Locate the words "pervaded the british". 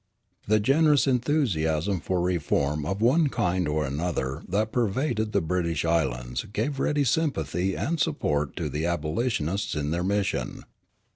4.71-5.85